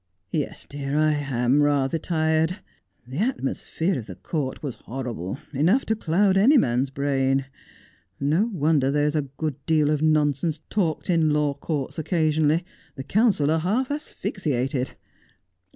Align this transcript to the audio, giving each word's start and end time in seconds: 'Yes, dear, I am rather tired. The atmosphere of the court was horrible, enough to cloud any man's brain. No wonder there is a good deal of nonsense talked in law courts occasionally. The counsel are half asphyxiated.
'Yes, 0.31 0.65
dear, 0.67 0.97
I 0.97 1.11
am 1.13 1.61
rather 1.61 1.99
tired. 1.99 2.57
The 3.05 3.19
atmosphere 3.19 3.99
of 3.99 4.07
the 4.07 4.15
court 4.15 4.63
was 4.63 4.73
horrible, 4.87 5.37
enough 5.53 5.85
to 5.85 5.95
cloud 5.95 6.37
any 6.37 6.57
man's 6.57 6.89
brain. 6.89 7.45
No 8.19 8.49
wonder 8.51 8.89
there 8.89 9.05
is 9.05 9.15
a 9.15 9.29
good 9.37 9.63
deal 9.67 9.91
of 9.91 10.01
nonsense 10.01 10.59
talked 10.71 11.07
in 11.07 11.29
law 11.29 11.53
courts 11.53 11.99
occasionally. 11.99 12.65
The 12.95 13.03
counsel 13.03 13.51
are 13.51 13.59
half 13.59 13.91
asphyxiated. 13.91 14.93